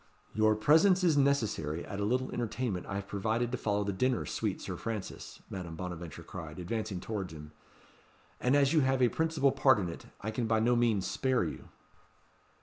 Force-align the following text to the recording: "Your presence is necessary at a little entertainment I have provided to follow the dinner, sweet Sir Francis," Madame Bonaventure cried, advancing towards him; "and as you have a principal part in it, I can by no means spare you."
"Your 0.33 0.55
presence 0.55 1.03
is 1.03 1.15
necessary 1.15 1.85
at 1.85 1.99
a 1.99 2.05
little 2.05 2.31
entertainment 2.31 2.87
I 2.87 2.95
have 2.95 3.07
provided 3.07 3.51
to 3.51 3.57
follow 3.59 3.83
the 3.83 3.93
dinner, 3.93 4.25
sweet 4.25 4.59
Sir 4.59 4.75
Francis," 4.75 5.43
Madame 5.47 5.75
Bonaventure 5.75 6.23
cried, 6.23 6.57
advancing 6.57 6.99
towards 6.99 7.33
him; 7.33 7.51
"and 8.39 8.55
as 8.55 8.73
you 8.73 8.79
have 8.79 9.03
a 9.03 9.09
principal 9.09 9.51
part 9.51 9.77
in 9.77 9.89
it, 9.89 10.07
I 10.19 10.31
can 10.31 10.47
by 10.47 10.59
no 10.59 10.75
means 10.75 11.05
spare 11.05 11.43
you." 11.43 11.69